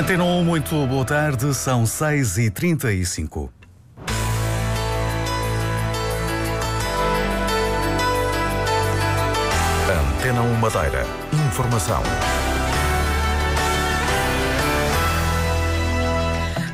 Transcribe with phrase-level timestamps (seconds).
[0.00, 3.50] Antena 1, muito boa tarde, são 6h35.
[10.16, 11.04] Antena 1 Madeira.
[11.46, 12.02] Informação.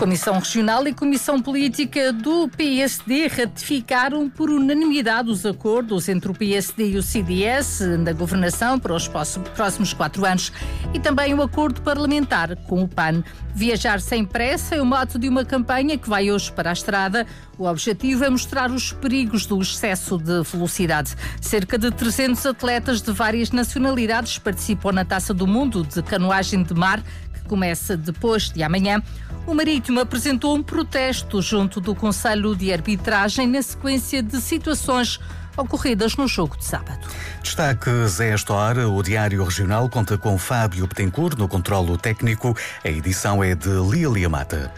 [0.00, 6.92] Comissão Regional e Comissão Política do PSD ratificaram por unanimidade os acordos entre o PSD
[6.92, 10.50] e o CDS na governação para os próximos quatro anos
[10.94, 13.22] e também o acordo parlamentar com o PAN.
[13.54, 17.26] Viajar sem pressa é o mote de uma campanha que vai hoje para a estrada.
[17.60, 21.14] O objetivo é mostrar os perigos do excesso de velocidade.
[21.42, 26.72] Cerca de 300 atletas de várias nacionalidades participam na Taça do Mundo de Canoagem de
[26.72, 27.02] Mar,
[27.34, 29.02] que começa depois de amanhã.
[29.46, 35.20] O Marítimo apresentou um protesto junto do Conselho de Arbitragem na sequência de situações
[35.54, 37.06] ocorridas no jogo de sábado.
[37.42, 42.56] Destaques a esta hora, o Diário Regional conta com Fábio Betancourt no controlo técnico.
[42.82, 44.72] A edição é de Lília Mata.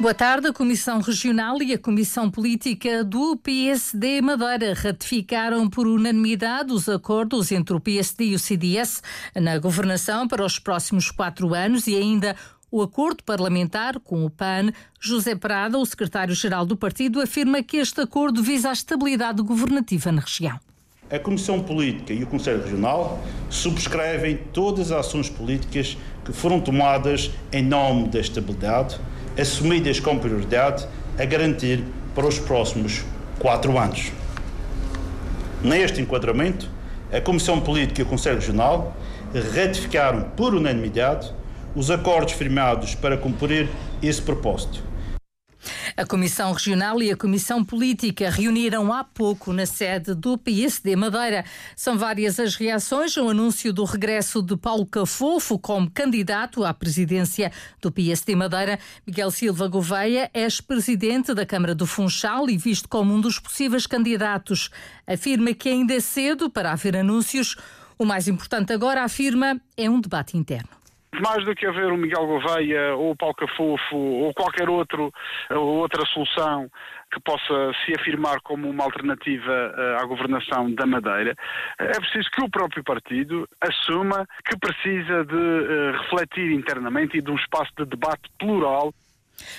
[0.00, 0.46] Boa tarde.
[0.46, 7.50] A Comissão Regional e a Comissão Política do PSD Madeira ratificaram por unanimidade os acordos
[7.50, 9.02] entre o PSD e o CDS
[9.34, 12.36] na governação para os próximos quatro anos e ainda
[12.70, 14.70] o acordo parlamentar com o PAN.
[15.00, 20.20] José Prada, o secretário-geral do partido, afirma que este acordo visa a estabilidade governativa na
[20.20, 20.60] região.
[21.10, 27.32] A Comissão Política e o Conselho Regional subscrevem todas as ações políticas que foram tomadas
[27.50, 29.00] em nome da estabilidade
[29.38, 30.86] assumidas com prioridade
[31.18, 33.04] a garantir para os próximos
[33.38, 34.12] quatro anos.
[35.62, 36.68] Neste enquadramento,
[37.12, 38.96] a Comissão Política e o Conselho Regional
[39.54, 41.32] ratificaram por unanimidade
[41.74, 43.68] os acordos firmados para cumprir
[44.02, 44.87] esse propósito
[45.98, 51.44] a Comissão Regional e a Comissão Política reuniram há pouco na sede do PSD Madeira.
[51.74, 57.50] São várias as reações ao anúncio do regresso de Paulo Cafofo como candidato à presidência
[57.82, 58.78] do PSD Madeira.
[59.04, 64.70] Miguel Silva Gouveia, ex-presidente da Câmara do Funchal e visto como um dos possíveis candidatos,
[65.04, 67.56] afirma que ainda é cedo para haver anúncios.
[67.98, 70.78] O mais importante agora, afirma, é um debate interno
[71.20, 75.12] mais do que haver o Miguel Gouveia ou o Paulo Cafofo ou qualquer outro,
[75.50, 76.70] outra solução
[77.12, 81.34] que possa se afirmar como uma alternativa eh, à governação da Madeira,
[81.78, 87.30] é preciso que o próprio partido assuma que precisa de eh, refletir internamente e de
[87.30, 88.92] um espaço de debate plural.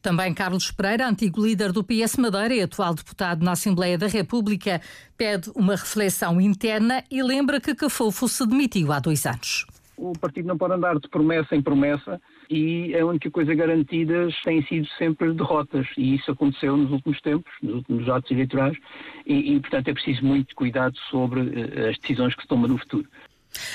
[0.00, 4.80] Também Carlos Pereira, antigo líder do PS Madeira e atual deputado na Assembleia da República,
[5.16, 9.66] pede uma reflexão interna e lembra que Cafofo se demitiu há dois anos
[10.02, 12.20] o partido não pode andar de promessa em promessa
[12.50, 17.52] e a única coisa garantida tem sido sempre derrotas e isso aconteceu nos últimos tempos,
[17.62, 18.76] nos últimos atos eleitorais
[19.24, 22.78] e, e portanto é preciso muito cuidado sobre uh, as decisões que se tomam no
[22.78, 23.08] futuro.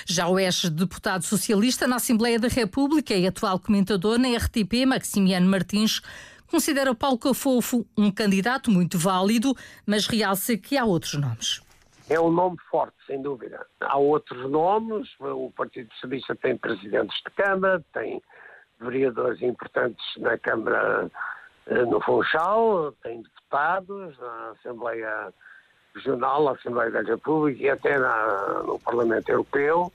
[0.06, 6.02] Já o ex-deputado socialista na Assembleia da República e atual comentador na RTP, Maximiano Martins,
[6.48, 9.56] considera Paulo Cafofo um candidato muito válido,
[9.86, 11.62] mas realça que há outros nomes.
[12.10, 13.66] É um nome forte, sem dúvida.
[13.82, 18.22] Há outros nomes, o Partido Socialista tem presidentes de Câmara, tem
[18.80, 21.12] vereadores importantes na Câmara
[21.66, 25.34] eh, no Funchal, tem deputados na Assembleia
[25.96, 29.92] Regional, na Assembleia da República e até na, no Parlamento Europeu.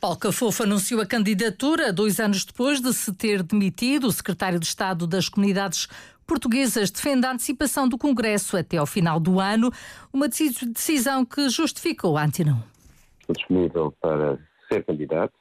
[0.00, 4.06] Paulo Cafofo anunciou a candidatura dois anos depois de se ter demitido.
[4.06, 5.88] O secretário de Estado das Comunidades
[6.28, 9.72] portuguesas defende a antecipação do Congresso até ao final do ano,
[10.12, 12.62] uma decisão que justificou a Antena
[13.20, 14.38] Estou disponível para
[14.70, 15.32] ser candidato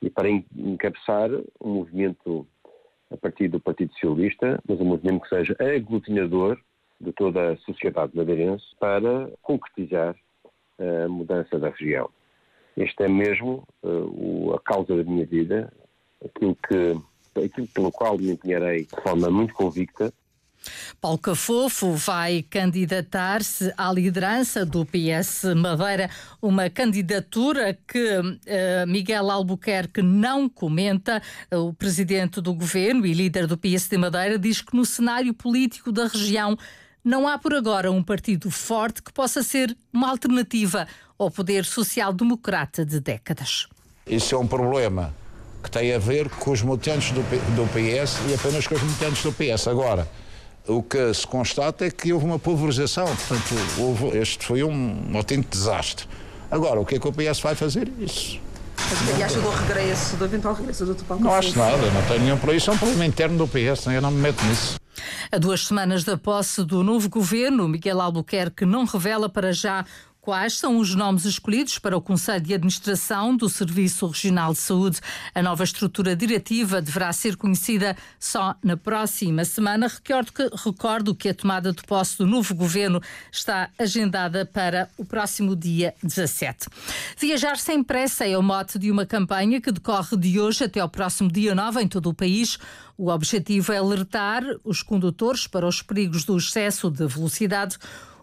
[0.00, 1.28] e para encabeçar
[1.60, 2.46] um movimento
[3.10, 6.56] a partir do Partido Socialista, mas um movimento que seja aglutinador
[7.00, 10.14] de toda a sociedade madeirense para concretizar
[10.78, 12.08] a mudança da região.
[12.76, 15.72] Este é mesmo uh, a causa da minha vida,
[16.24, 20.12] aquilo, que, aquilo pelo qual me empenharei de forma muito convicta
[21.00, 26.10] Paulo Cafofo vai candidatar-se à liderança do PS Madeira,
[26.40, 31.22] uma candidatura que uh, Miguel Albuquerque não comenta.
[31.50, 35.90] O presidente do governo e líder do PS de Madeira diz que no cenário político
[35.90, 36.56] da região
[37.02, 40.86] não há por agora um partido forte que possa ser uma alternativa
[41.18, 43.66] ao poder social-democrata de décadas.
[44.06, 45.14] Isso é um problema
[45.62, 49.22] que tem a ver com os militantes do, do PS e apenas com os militantes
[49.22, 49.68] do PS.
[49.68, 50.08] Agora,
[50.66, 53.06] o que se constata é que houve uma pulverização.
[53.06, 56.06] Portanto, houve, este foi um autêntico desastre.
[56.50, 57.90] Agora, o que é que o PS vai fazer?
[57.98, 58.40] Isso.
[59.16, 61.20] E acha do regresso, do eventual regresso do Tupão?
[61.20, 62.70] Não acho nada, não tenho nenhum por isso.
[62.70, 64.80] É um problema interno do PS, eu não me meto nisso.
[65.30, 69.84] A duas semanas da posse do novo governo, Miguel Albuquerque não revela para já
[70.30, 75.00] Quais são os nomes escolhidos para o Conselho de Administração do Serviço Regional de Saúde?
[75.34, 79.88] A nova estrutura diretiva deverá ser conhecida só na próxima semana.
[79.88, 83.00] Recordo que, recordo que a tomada de posse do novo governo
[83.32, 86.68] está agendada para o próximo dia 17.
[87.18, 90.88] Viajar sem pressa é o mote de uma campanha que decorre de hoje até ao
[90.88, 92.56] próximo dia 9 em todo o país.
[92.96, 97.76] O objetivo é alertar os condutores para os perigos do excesso de velocidade.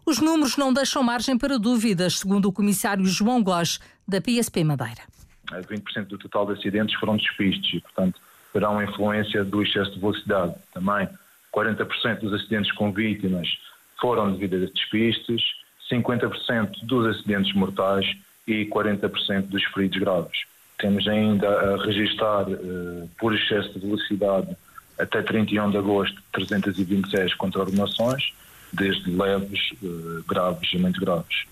[0.07, 3.77] Os números não deixam margem para dúvidas, segundo o comissário João Góes,
[4.07, 5.01] da PSP Madeira.
[5.51, 8.17] 20% do total de acidentes foram despistes e, portanto,
[8.53, 10.55] terão influência do excesso de velocidade.
[10.73, 11.09] Também
[11.53, 13.49] 40% dos acidentes com vítimas
[13.99, 15.43] foram devido a despistes,
[15.91, 18.09] 50% dos acidentes mortais
[18.47, 20.37] e 40% dos feridos graves.
[20.77, 24.55] Temos ainda a registrar, uh, por excesso de velocidade,
[24.97, 28.31] até 31 de agosto, 326 contraordenações
[28.73, 31.45] desde leves, uh, graves e muito graves.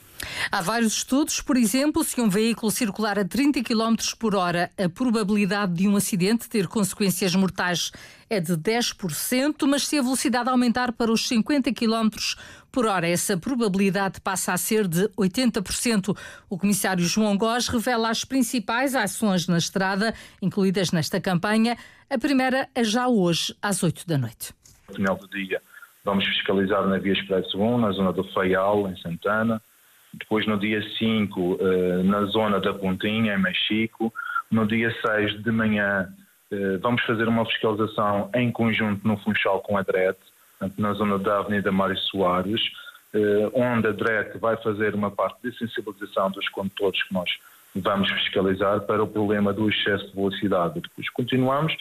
[0.52, 4.90] Há vários estudos, por exemplo, se um veículo circular a 30 km por hora, a
[4.90, 7.92] probabilidade de um acidente ter consequências mortais
[8.30, 12.10] é de 10%, mas se a velocidade aumentar para os 50 km
[12.72, 16.18] por hora, essa probabilidade passa a ser de 80%.
[16.50, 21.78] O comissário João Góes revela as principais ações na estrada, incluídas nesta campanha.
[22.10, 24.54] A primeira é já hoje, às 8 da noite.
[24.90, 25.62] No final do dia,
[26.06, 29.60] Vamos fiscalizar na Via Expresso 1, na zona do Feial, em Santana.
[30.14, 34.14] Depois, no dia 5, eh, na zona da Pontinha, em Mexico.
[34.52, 36.08] No dia 6 de manhã,
[36.52, 40.16] eh, vamos fazer uma fiscalização em conjunto no Funchal com a DRET,
[40.78, 42.62] na zona da Avenida Mário Soares,
[43.12, 47.30] eh, onde a DRET vai fazer uma parte de sensibilização dos condutores que nós
[47.76, 50.80] vamos fiscalizar para o problema do excesso de velocidade.
[50.80, 51.76] Depois continuamos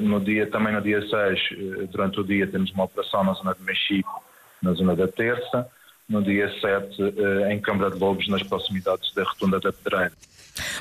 [0.00, 3.54] no dia, também no dia 6, eh, durante o dia, temos uma operação na zona
[3.54, 4.22] de Mexico,
[4.62, 5.68] na zona da Terça.
[6.08, 10.12] No dia 7, eh, em Câmara de Lobos, nas proximidades da Rotunda da Pedreira.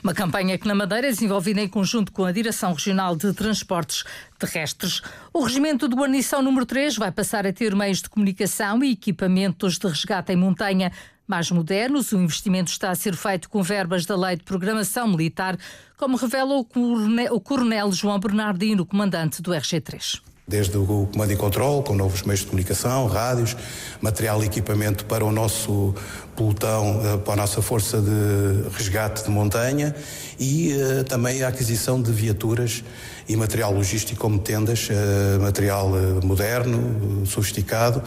[0.04, 4.04] Uma campanha que na Madeira é desenvolvida em conjunto com a Direção Regional de Transportes
[4.38, 5.02] Terrestres.
[5.32, 9.78] O Regimento de Guarnição número 3 vai passar a ter meios de comunicação e equipamentos
[9.78, 10.92] de resgate em montanha
[11.30, 12.12] mais modernos.
[12.12, 15.58] O investimento está a ser feito com verbas da Lei de Programação Militar,
[15.96, 21.94] como revela o Coronel João Bernardino, comandante do RG3 desde o comando e controle, com
[21.94, 23.56] novos meios de comunicação, rádios,
[24.02, 25.94] material e equipamento para o nosso
[26.36, 29.96] pelotão, eh, para a nossa força de resgate de montanha
[30.40, 32.84] e uh, também a aquisição de viaturas
[33.28, 35.92] e material logístico como tendas, uh, material
[36.24, 38.02] moderno, sofisticado,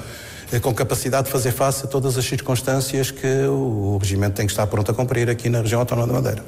[0.60, 4.66] com capacidade de fazer face a todas as circunstâncias que o regimento tem que estar
[4.66, 6.44] pronto a cumprir aqui na região autónoma da Madeira.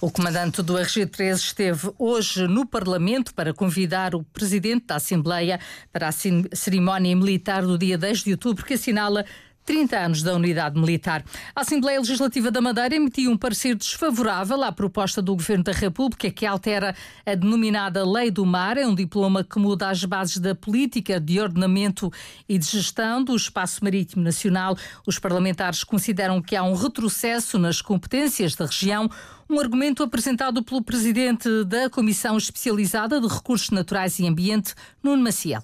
[0.00, 5.58] O comandante do RG13 esteve hoje no Parlamento para convidar o presidente da Assembleia
[5.92, 9.24] para a cerimónia militar do dia 10 de outubro, que assinala
[9.66, 11.24] 30 anos da unidade militar.
[11.54, 16.30] A Assembleia Legislativa da Madeira emitiu um parecer desfavorável à proposta do Governo da República
[16.30, 16.94] que altera
[17.26, 18.78] a denominada Lei do Mar.
[18.78, 22.12] É um diploma que muda as bases da política de ordenamento
[22.48, 24.76] e de gestão do espaço marítimo nacional.
[25.04, 29.10] Os parlamentares consideram que há um retrocesso nas competências da região.
[29.50, 35.62] Um argumento apresentado pelo presidente da Comissão Especializada de Recursos Naturais e Ambiente, Nuno Maciel.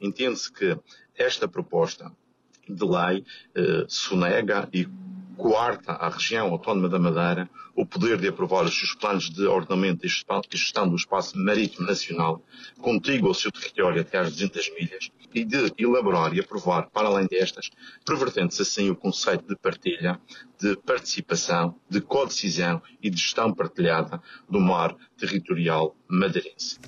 [0.00, 0.78] Entende-se que
[1.16, 2.12] esta proposta
[2.68, 3.24] de lei
[3.54, 4.86] eh, sonega e
[5.36, 10.06] coarta à região autónoma da Madeira o poder de aprovar os seus planos de ordenamento
[10.06, 12.42] e gestão do espaço marítimo nacional
[12.80, 17.26] contíguo ao seu território até às 200 milhas e de elaborar e aprovar, para além
[17.26, 17.70] destas,
[18.04, 20.20] pervertendo-se assim o conceito de partilha,
[20.60, 26.78] de participação, de codecisão e de gestão partilhada do mar territorial madeirense.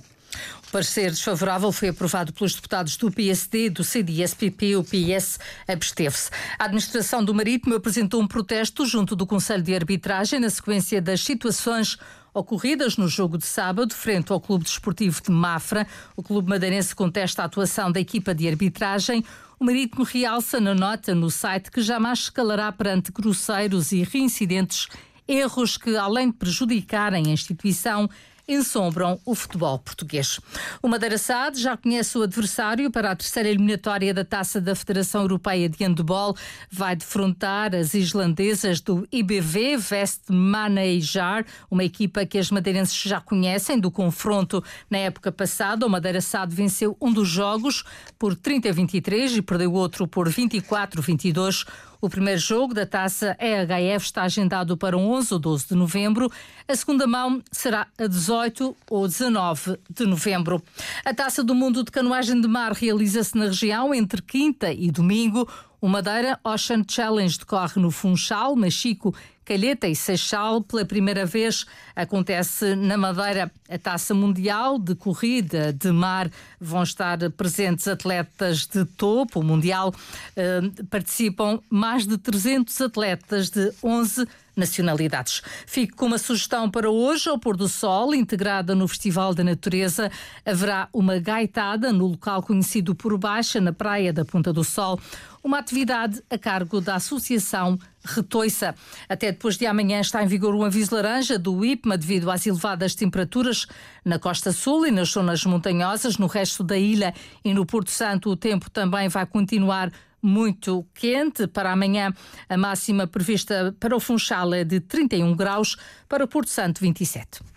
[0.69, 4.77] O parecer desfavorável foi aprovado pelos deputados do PSD, do CDS-PP.
[4.77, 6.31] O PS absteve-se.
[6.59, 11.21] A administração do Marítimo apresentou um protesto junto do Conselho de Arbitragem na sequência das
[11.21, 11.99] situações
[12.35, 15.87] ocorridas no jogo de sábado, frente ao Clube Desportivo de Mafra.
[16.17, 19.25] O Clube Madeirense contesta a atuação da equipa de arbitragem.
[19.59, 24.89] O Marítimo realça na nota no site que jamais escalará perante grosseiros e reincidentes
[25.27, 28.11] erros que, além de prejudicarem a instituição,
[28.47, 30.41] ensombram o futebol português.
[30.83, 35.23] O Madeira SAD já conhece o adversário para a terceira eliminatória da Taça da Federação
[35.23, 36.37] Europeia de Handball.
[36.71, 43.79] Vai defrontar as islandesas do IBV Vest Manejar, uma equipa que as madeirenses já conhecem
[43.79, 45.87] do confronto na época passada.
[45.87, 47.85] O Madeira SAD venceu um dos jogos
[48.19, 51.65] por 30 a 23 e perdeu outro por 24 a 22.
[52.05, 56.31] O primeiro jogo da taça EHF está agendado para 11 ou 12 de novembro.
[56.69, 60.63] A segunda mão será a 18 ou 19 de novembro.
[61.03, 65.49] A taça do mundo de canoagem de mar realiza-se na região entre quinta e domingo.
[65.81, 70.63] O Madeira Ocean Challenge decorre no Funchal, Machico Calheta e Seixal.
[70.63, 76.31] Pela primeira vez acontece na Madeira a Taça Mundial de Corrida de Mar.
[76.61, 79.93] Vão estar presentes atletas de topo mundial.
[80.37, 85.43] Uh, participam mais de 300 atletas de 11 nacionalidades.
[85.67, 90.11] Fico com uma sugestão para hoje, ao pôr do sol, integrada no Festival da Natureza,
[90.45, 95.01] haverá uma gaitada no local conhecido por Baixa, na praia da Ponta do Sol,
[95.43, 98.75] uma atividade a cargo da Associação Retoiça.
[99.09, 102.95] Até depois de amanhã está em vigor um aviso laranja do IPMA devido às elevadas
[102.95, 103.67] temperaturas
[104.05, 106.19] na costa sul e nas zonas montanhosas.
[106.19, 111.47] No resto da ilha e no Porto Santo, o tempo também vai continuar muito quente.
[111.47, 112.13] Para amanhã,
[112.49, 115.77] a máxima prevista para o Funchal é de 31 graus,
[116.09, 117.54] para o Porto Santo, 27.